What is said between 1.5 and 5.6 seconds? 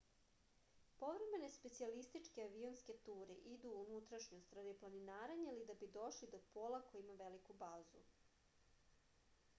specijalističke avionske ture idu u unutrašnjost radi planinarenja